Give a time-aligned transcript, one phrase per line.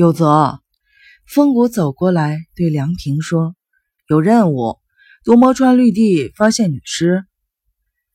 [0.00, 0.62] 有责。
[1.26, 3.54] 风谷走过来对梁平说
[4.08, 4.78] ：“有任务，
[5.24, 7.26] 夺魔川绿地发现女尸。”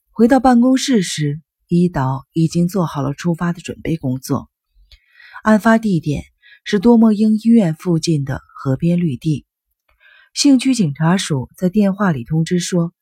[0.09, 4.49] 回到办公室时，伊岛已经做好了出发的准备工作。
[5.43, 6.23] 案发地点
[6.63, 9.45] 是多莫英医院附近的河边绿地。
[10.33, 12.93] 兴区警察署在电话里通知说，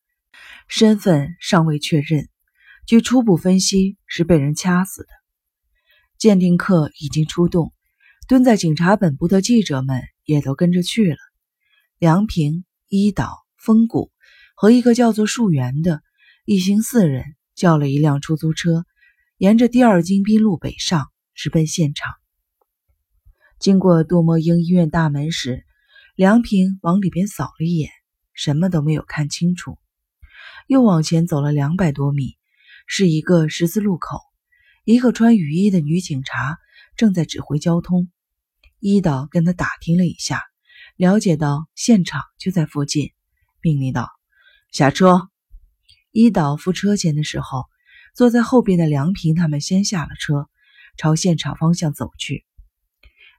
[0.68, 2.28] 身份尚未确认，
[2.86, 5.10] 据初步分析是被人掐死的。
[6.18, 7.73] 鉴定课已经出动，
[8.26, 11.18] 蹲在警察本部的记者们也都跟着去了。
[12.00, 14.12] 梁平、伊岛、风谷
[14.56, 16.02] 和一个叫做树源的
[16.46, 18.86] 一行四人叫了一辆出租车，
[19.38, 22.14] 沿着第二京滨路北上，直奔现场。
[23.60, 25.66] 经过杜摩英医院大门时，
[26.16, 27.90] 梁平往里边扫了一眼，
[28.34, 29.78] 什么都没有看清楚。
[30.68, 32.38] 又往前走了两百多米，
[32.88, 34.22] 是一个十字路口，
[34.86, 36.58] 一个穿雨衣的女警察
[36.96, 38.10] 正在指挥交通。
[38.86, 40.42] 伊岛跟他打听了一下，
[40.98, 43.14] 了解到现场就在附近，
[43.62, 44.10] 命令道
[44.74, 45.30] ：“下车。”
[46.12, 47.64] 伊岛付车钱的时候，
[48.14, 50.50] 坐在后边的梁平他们先下了车，
[50.98, 52.44] 朝现场方向走去。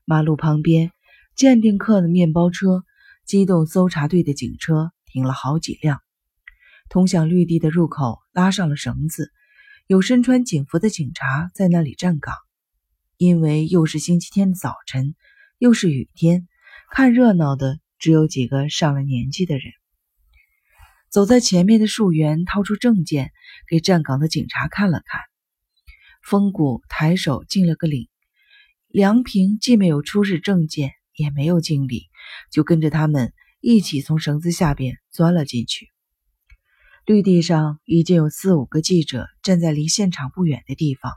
[0.06, 0.92] 马路旁边，
[1.36, 2.82] 鉴定课的面包车、
[3.26, 6.00] 机动搜查队的警车停了好几辆。
[6.88, 9.30] 通向绿地的入口拉上了绳子，
[9.86, 12.34] 有身穿警服的警察在那里站岗。
[13.18, 15.14] 因为又是星期天的早晨，
[15.64, 16.46] 又是雨天，
[16.90, 19.72] 看热闹的只有几个上了年纪的人。
[21.08, 23.32] 走在前面的树源掏出证件
[23.66, 25.22] 给站岗的警察看了看，
[26.22, 28.10] 风谷抬手敬了个礼。
[28.88, 32.10] 梁平既没有出示证件，也没有敬礼，
[32.52, 35.88] 就跟着他们一起从绳子下边钻了进去。
[37.06, 41.14] 绿地上已经有四五个记者站在离现场不远的地方，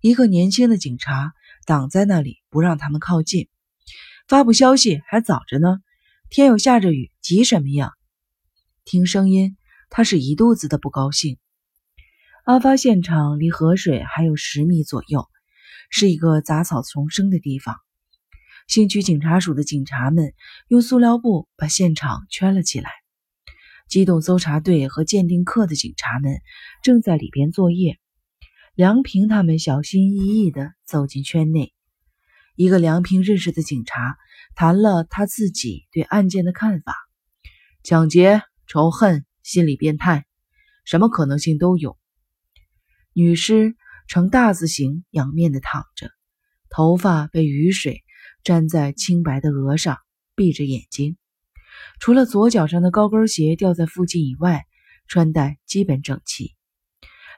[0.00, 1.32] 一个年轻的警察
[1.64, 3.48] 挡在那里，不让他们靠近。
[4.32, 5.76] 发布消息还早着呢，
[6.30, 7.90] 天又下着雨，急什么呀？
[8.82, 9.58] 听声音，
[9.90, 11.36] 他是一肚子的不高兴。
[12.46, 15.28] 案发现场离河水还有十米左右。
[15.90, 17.76] 是一个杂草丛生的地方。
[18.68, 20.32] 新区警察署的警察们
[20.66, 22.90] 用塑料布把现场圈了起来。
[23.86, 26.40] 机动搜查队和鉴定课的警察们
[26.82, 27.98] 正在里边作业。
[28.74, 31.74] 梁平他们小心翼翼地走进圈内。
[32.54, 34.18] 一个梁平认识的警察
[34.54, 36.94] 谈了他自己对案件的看法：
[37.82, 40.24] 抢劫、仇恨、心理变态，
[40.84, 41.98] 什么可能性都有。
[43.12, 43.74] 女尸。
[44.08, 46.10] 呈大字形仰面的躺着，
[46.68, 48.02] 头发被雨水
[48.42, 49.96] 沾在清白的额上，
[50.34, 51.16] 闭着眼睛。
[51.98, 54.66] 除了左脚上的高跟鞋掉在附近以外，
[55.06, 56.54] 穿戴基本整齐。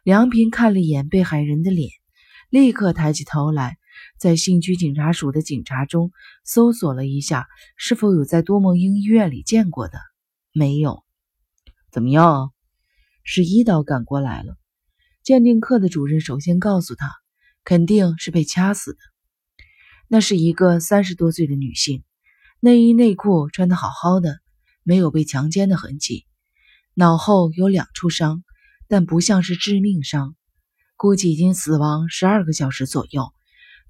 [0.03, 1.91] 梁平看了一眼被害人的脸，
[2.49, 3.77] 立刻抬起头来，
[4.19, 6.13] 在信区警察署的警察中
[6.45, 9.99] 搜索了一下，是否有在多梦英医院里见过的。
[10.53, 11.03] 没有。
[11.91, 12.53] 怎么样？
[13.23, 14.57] 是一刀赶过来了。
[15.23, 17.11] 鉴定课的主任首先告诉他，
[17.65, 18.99] 肯定是被掐死的。
[20.07, 22.05] 那是一个三十多岁的女性，
[22.61, 24.41] 内衣内裤穿得好好的，
[24.83, 26.27] 没有被强奸的痕迹。
[26.93, 28.45] 脑后有两处伤，
[28.87, 30.37] 但不像是致命伤，
[30.97, 33.34] 估计已经死亡十二个小时左右，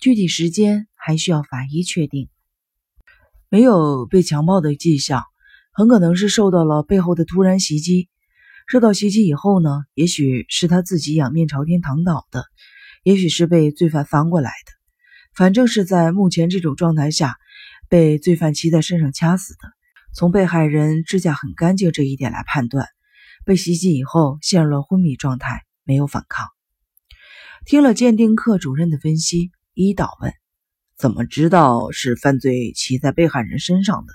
[0.05, 2.29] 具体时间还需要法医确定。
[3.49, 5.23] 没有被强暴的迹象，
[5.73, 8.11] 很可能是受到了背后的突然袭击。
[8.67, 12.45] 受到袭击以后呢，也许是他自己仰面朝天躺倒的，
[13.03, 14.73] 也许是被罪犯翻过来的，
[15.35, 17.39] 反正是在目前这种状态下
[17.89, 19.71] 被罪犯骑在身上掐死的。
[20.13, 22.87] 从被害人指甲很干净这一点来判断，
[23.47, 26.47] 被袭击以后陷入了昏迷状态，没有反抗。
[27.65, 30.33] 听了鉴定课主任的分析，伊岛问
[30.97, 34.13] ：“怎么知道是犯罪骑在被害人身上的？”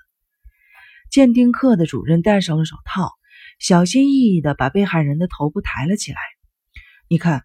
[1.11, 3.11] 鉴定课的主任戴上了手套。
[3.59, 6.17] 小心翼翼地把被害人的头部抬了起来。
[7.09, 7.43] 你看，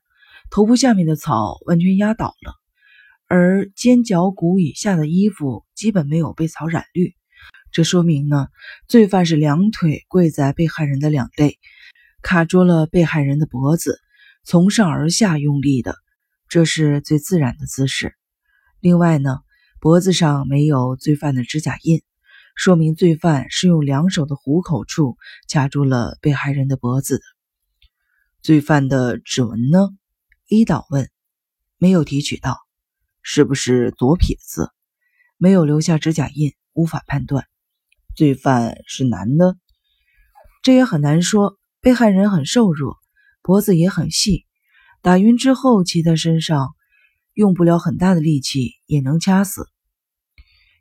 [0.48, 2.54] 头部下面的草完全压倒了，
[3.26, 7.16] 而肩胛骨以下的衣服基本没有被草染绿。
[7.72, 8.46] 这说明呢，
[8.86, 11.58] 罪犯是两腿跪在被害人的两肋，
[12.22, 13.98] 卡住了被害人的脖子，
[14.44, 15.96] 从上而下用力的，
[16.48, 18.14] 这是最自然的姿势。
[18.80, 19.40] 另外呢，
[19.80, 22.02] 脖子上没有罪犯的指甲印。
[22.54, 25.16] 说明罪犯是用两手的虎口处
[25.48, 27.24] 夹住了被害人的脖子的。
[28.42, 29.88] 罪犯的指纹呢？
[30.46, 31.10] 伊岛问。
[31.78, 32.58] 没有提取到，
[33.22, 34.70] 是不是左撇子？
[35.36, 37.44] 没有留下指甲印，无法判断。
[38.16, 39.58] 罪犯是男的？
[40.62, 41.58] 这也很难说。
[41.80, 42.96] 被害人很瘦弱，
[43.42, 44.46] 脖子也很细，
[45.04, 46.74] 打晕之后骑在身上，
[47.34, 49.68] 用不了很大的力气也能掐死。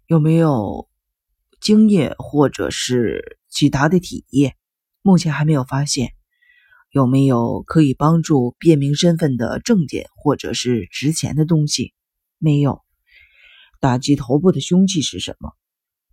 [0.07, 0.87] 有没有
[1.59, 4.55] 精液或者是其他的体液？
[5.01, 6.13] 目前还没有发现。
[6.89, 11.93] 有没有可以帮助辨明身份的证件或者是值钱的东西？
[12.37, 12.81] 没有。
[13.81, 15.51] 打击头部的凶器是什么？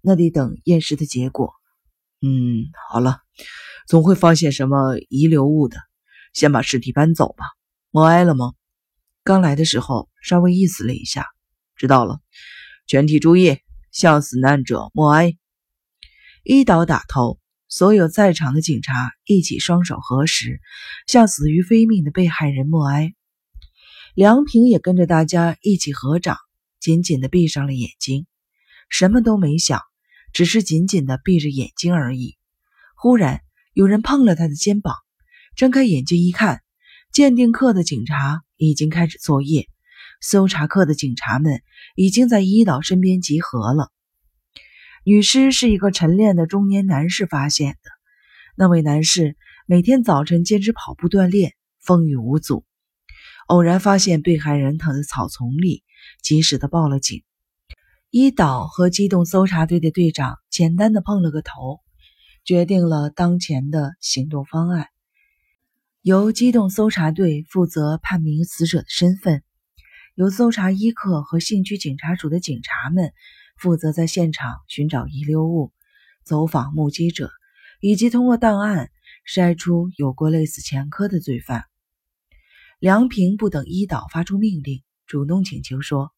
[0.01, 1.53] 那得等验尸的结果。
[2.23, 3.19] 嗯，好了，
[3.87, 5.77] 总会发现什么遗留物的。
[6.33, 7.45] 先把尸体搬走吧。
[7.91, 8.53] 默哀了吗？
[9.25, 11.27] 刚来的时候稍微意思了一下。
[11.77, 12.21] 知道了。
[12.87, 13.59] 全体注意，
[13.93, 15.37] 向死难者默哀。
[16.45, 17.39] 一刀打头。
[17.73, 20.61] 所有在场的警察一起双手合十，
[21.07, 23.15] 向死于非命的被害人默哀。
[24.17, 26.37] 梁平也跟着大家一起合掌，
[26.81, 28.27] 紧紧地闭上了眼睛，
[28.89, 29.81] 什么都没想，
[30.33, 32.37] 只是紧紧地闭着眼睛而已。
[32.97, 33.41] 忽然，
[33.73, 34.97] 有人碰了他的肩膀，
[35.55, 36.63] 睁开眼睛一看，
[37.13, 39.67] 鉴定课的警察已经开始作业，
[40.21, 41.61] 搜查课的警察们
[41.97, 43.91] 已经在伊岛身边集合了。
[45.03, 47.91] 女尸是一个晨练的中年男士发现的。
[48.57, 49.37] 那位男士
[49.67, 52.65] 每天早晨坚持跑步锻炼，风雨无阻。
[53.49, 55.83] 偶然发现被害人躺在草丛里，
[56.23, 57.25] 及时的报了警。
[58.11, 61.81] 一岛和机动搜查队的队长简单的碰了个头，
[62.45, 64.87] 决定了当前的行动方案。
[66.03, 69.43] 由机动搜查队负责判明死者的身份，
[70.15, 73.13] 由搜查一课和信区警察署的警察们。
[73.59, 75.71] 负责在现场寻找遗留物、
[76.25, 77.31] 走访目击者，
[77.83, 78.91] 以及通过档案
[79.31, 81.67] 筛出有过类似前科的罪犯。
[82.79, 86.11] 梁平不等一岛发出命令，主动请求说：“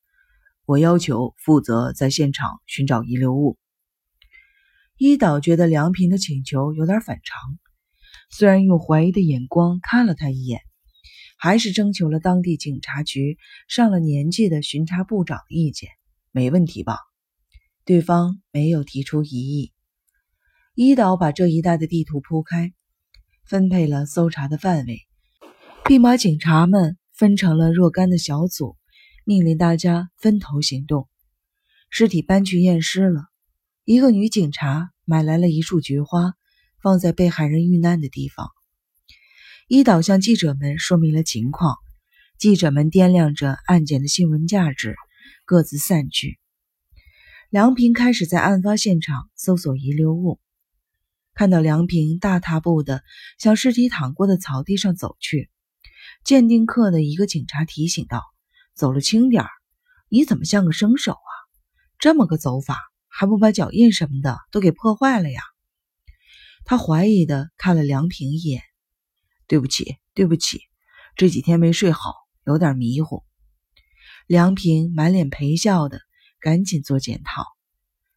[0.66, 3.58] 我要求负责在现场寻找遗留物。”
[4.96, 7.58] 一岛觉得梁平的请求有点反常，
[8.34, 10.62] 虽然用怀疑的眼光看了他一眼，
[11.36, 13.36] 还是征求了当地警察局
[13.68, 15.90] 上了年纪的巡查部长的意见
[16.32, 16.96] ：“没问题吧？”
[17.84, 19.72] 对方没有提出异议。
[20.74, 22.72] 一岛把这一带的地图铺开，
[23.44, 25.00] 分配了搜查的范围，
[25.84, 28.76] 并把警察们分成了若干的小组，
[29.26, 31.06] 命令大家分头行动。
[31.90, 33.24] 尸体搬去验尸了。
[33.84, 36.32] 一个女警察买来了一束菊花，
[36.82, 38.50] 放在被害人遇难的地方。
[39.68, 41.76] 一岛向记者们说明了情况，
[42.38, 44.96] 记者们掂量着案件的新闻价值，
[45.44, 46.38] 各自散去。
[47.48, 50.40] 梁平开始在案发现场搜索遗留物，
[51.34, 53.02] 看到梁平大踏步的
[53.38, 55.50] 向尸体躺过的草地上走去，
[56.24, 58.22] 鉴定课的一个警察提醒道
[58.74, 59.50] ：“走了轻点儿，
[60.08, 61.32] 你怎么像个生手啊？
[61.98, 65.40] 这么个走法，还不把脚印什么的都给破坏了呀？”
[66.64, 68.62] 他怀疑的看了梁平一眼
[69.48, 70.60] ：“对不起，对不起，
[71.16, 72.14] 这几天没睡好，
[72.44, 73.24] 有点迷糊。”
[74.26, 76.00] 梁平满脸陪笑的。
[76.44, 77.44] 赶紧做检讨，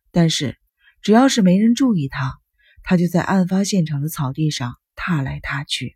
[0.09, 0.57] 但是
[1.03, 2.39] 只要是没人注意他，
[2.81, 5.95] 他就在案发现场的草地上踏来踏去。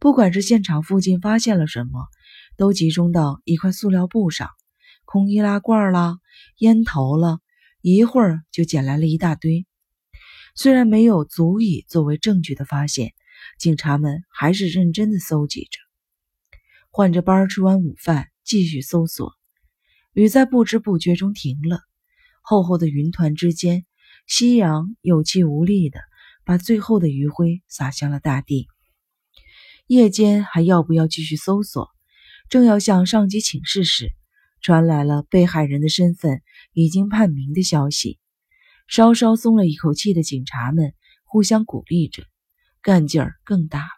[0.00, 2.08] 不管是现场附近发现了什么，
[2.56, 4.50] 都集中到一块塑料布上，
[5.04, 6.18] 空易拉罐啦、
[6.58, 7.38] 烟头了，
[7.82, 9.65] 一会儿就捡来了一大堆。
[10.58, 13.12] 虽然没有足以作为证据的发现，
[13.58, 15.78] 警察们还是认真的搜集着。
[16.90, 19.34] 换着班吃完午饭，继续搜索。
[20.14, 21.80] 雨在不知不觉中停了，
[22.40, 23.84] 厚厚的云团之间，
[24.26, 26.00] 夕阳有气无力的
[26.42, 28.66] 把最后的余晖洒向了大地。
[29.86, 31.90] 夜间还要不要继续搜索？
[32.48, 34.12] 正要向上级请示时，
[34.62, 36.40] 传来了被害人的身份
[36.72, 38.18] 已经判明的消息。
[38.88, 42.24] 稍稍松了一口气的警察们互相鼓励着，
[42.82, 43.88] 干劲儿更大了。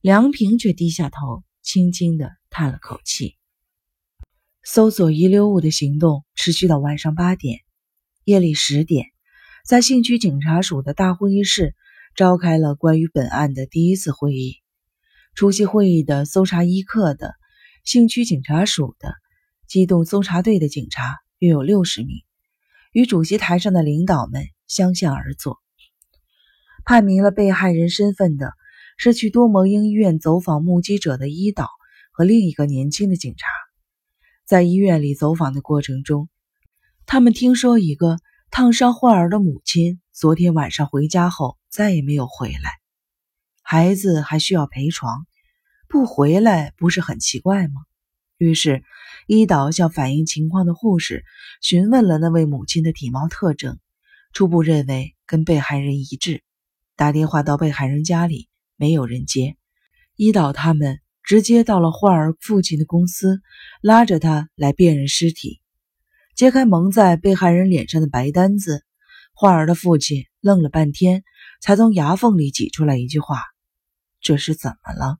[0.00, 3.36] 梁平却低下头，轻轻地叹了口气。
[4.62, 7.60] 搜索遗留物的行动持续到晚上八点。
[8.24, 9.06] 夜里十点，
[9.64, 11.76] 在信区警察署的大会议室
[12.16, 14.56] 召开了关于本案的第一次会议。
[15.36, 17.34] 出席会议的搜查一课的、
[17.84, 19.14] 信区警察署的、
[19.68, 22.24] 机动搜查队的警察约有六十名，
[22.96, 25.60] 与主席台上的领导们相向而坐。
[26.82, 28.54] 判明了被害人身份的
[28.96, 31.68] 是去多摩英医院走访目击者的伊岛
[32.10, 33.46] 和另一个年轻的警察。
[34.46, 36.30] 在医院里走访的过程中，
[37.04, 38.16] 他们听说一个
[38.50, 42.70] 烫伤患儿的母亲昨天晚上回家后再也没有回来，
[43.60, 45.26] 孩子还需要陪床，
[45.86, 47.82] 不回来不是很奇怪吗？
[48.38, 48.82] 于是，
[49.26, 51.24] 伊岛向反映情况的护士
[51.60, 53.80] 询问了那位母亲的体貌特征，
[54.32, 56.44] 初步认为跟被害人一致。
[56.94, 59.56] 打电话到被害人家里，没有人接。
[60.14, 63.42] 伊岛他们直接到了患儿父亲的公司，
[63.82, 65.60] 拉着他来辨认尸体。
[66.36, 68.84] 揭开蒙在被害人脸上的白单子，
[69.34, 71.24] 患儿的父亲愣了半天，
[71.60, 73.42] 才从牙缝里挤出来一句话，
[74.20, 75.18] 这是怎么了？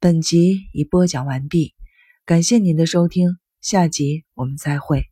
[0.00, 1.74] 本集已播讲完毕。
[2.24, 5.11] 感谢您的收听下集我们再会。